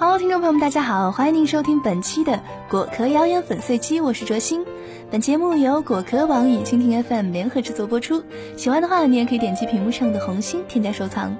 [0.00, 4.64] Hello，听众朋友们，大家好，欢迎您收听本期的果壳谣言粉碎机，我是卓心。
[5.10, 8.24] 本节目由果壳网与蜻蜓 FM 联合制作播出。
[8.56, 11.36] 喜欢的话，你也可以点击屏幕上的红心添加收藏。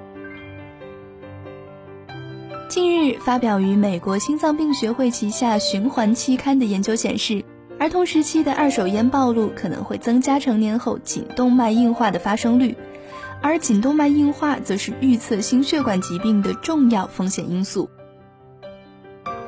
[2.69, 7.43] 近日发表于美国心脏病学会旗下循环期刊的研究显示，
[7.79, 12.77] 儿童时期的二手烟暴露可能会增加成年后颈动脉硬化的发生率，
[13.41, 17.89] 而颈动脉硬化则是预测心血管疾病的重要风险因素。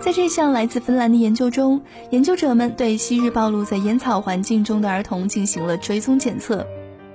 [0.04, 6.68] 在这项来自芬兰的研究中，研究者们对昔日暴露在烟草环境中的儿童进行了追踪检测。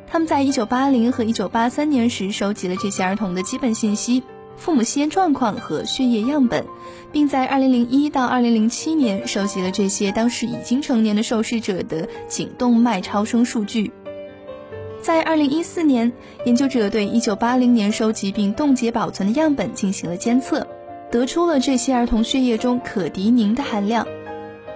[0.06, 4.23] 他们在1980和1983年时收集了这些儿童的基本信息、
[4.56, 6.64] 父母吸烟状况和血液样本，
[7.12, 13.92] 并在2001到2007年收集了这些当时已经成年的受试者的颈动脉超声数据。
[15.02, 16.11] 在2014年，
[16.47, 20.66] 研究者对1980年收集并冻结保存的样本进行了监测。
[21.11, 24.06] 得出了这些儿童血液中可的宁的含量。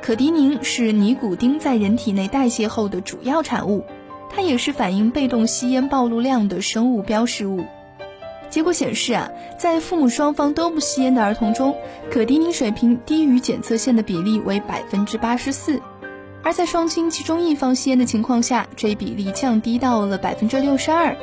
[0.00, 3.84] 可的宁是尼古丁在人体内代谢后的主要产物，
[4.28, 7.64] 它也是反映被动吸烟暴露量的生物标识物。
[8.50, 11.74] 结果显示啊，在父母双方都不吸烟的儿童中，
[12.10, 15.78] 可的宁水平低于检测线的比例为百分之八十四；
[16.42, 21.14] 而在双亲其中一方吸烟的情况下，这一比例降低到了百分之六十二；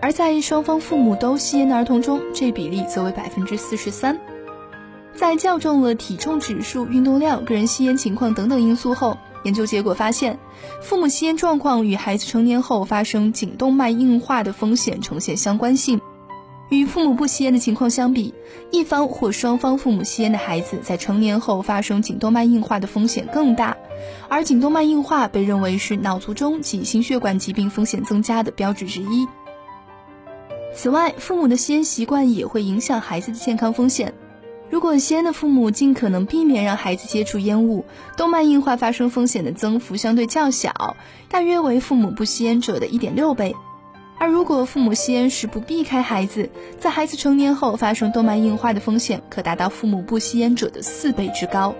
[0.00, 4.18] 而在双方父母都吸烟的儿童中，这比例则为百分之四十三。
[5.16, 10.38] 在校正了体重指数、运动量、个人吸烟情况等等因素后，研究结果发现，
[10.82, 16.00] 父母吸烟状况与孩子成年后发生颈动脉硬化的风险呈现相关性。
[16.70, 18.34] 与父母不吸烟的情况相比，
[18.72, 23.76] 一方或双方父母吸烟的孩子在成年后发生颈动脉硬化的风险更大，
[24.28, 29.28] 而颈动脉硬化被认为是脑卒中及心血管疾病风险增加的标志之一。
[30.74, 34.12] 此外，父母的吸烟习惯也会影响孩子的健康风险。
[34.74, 37.84] 如果吸烟的父母尽可能避免让孩子接触烟雾，
[38.16, 40.96] 动脉硬化发生风险的增幅相对较小，
[41.28, 43.54] 大约为父母不吸烟者的一点六倍。
[44.18, 46.50] 而如果父母吸烟时不避开孩子，
[46.80, 51.72] 在孩子成年后发生动脉硬化的风险可达到父母不吸烟者的四倍之高。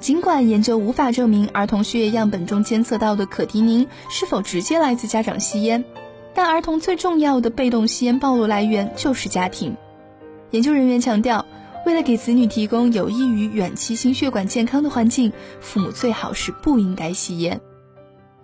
[0.00, 5.84] 尽管研究无法证明儿童血液样本中监测到的可提宁是否直接来自家长吸烟，
[6.32, 9.76] 但儿童最重要的被动吸烟暴露来源就是家庭。
[10.54, 11.44] 研究人员强调，
[11.84, 17.60] 为了给子女提供有益于远期心血管健康的环境，父母最好是不应该吸烟。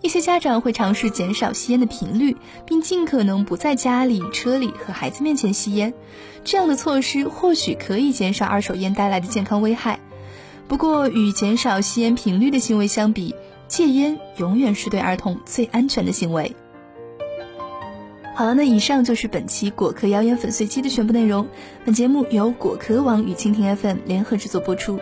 [0.01, 5.95] 一些家长会尝试减少吸烟的频率，并尽可能不在家里、车里和孩子面前吸烟。
[6.43, 10.01] 这样的措施或许可以减少二手烟带来的健康危害。
[10.67, 13.37] 不过，与减少吸烟频率的行为相比，
[13.69, 16.57] 戒烟永远是对儿童最安全的行为。
[18.35, 21.47] 好了，那以上就是本期果壳谣言粉碎机的全部内容。
[21.85, 24.99] 本节目由果壳网与蜻蜓 FM 联合制作播出。